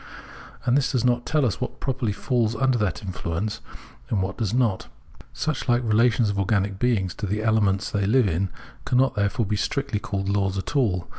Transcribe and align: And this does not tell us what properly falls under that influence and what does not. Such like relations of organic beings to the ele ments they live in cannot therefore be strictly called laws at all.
And 0.65 0.75
this 0.75 0.93
does 0.93 1.05
not 1.05 1.27
tell 1.27 1.45
us 1.45 1.61
what 1.61 1.79
properly 1.79 2.11
falls 2.11 2.55
under 2.55 2.79
that 2.79 3.03
influence 3.03 3.61
and 4.09 4.19
what 4.23 4.35
does 4.35 4.51
not. 4.51 4.87
Such 5.31 5.69
like 5.69 5.83
relations 5.83 6.31
of 6.31 6.39
organic 6.39 6.79
beings 6.79 7.13
to 7.13 7.27
the 7.27 7.43
ele 7.43 7.61
ments 7.61 7.91
they 7.91 8.07
live 8.07 8.27
in 8.27 8.49
cannot 8.83 9.13
therefore 9.13 9.45
be 9.45 9.55
strictly 9.57 9.99
called 9.99 10.27
laws 10.27 10.57
at 10.57 10.75
all. 10.75 11.07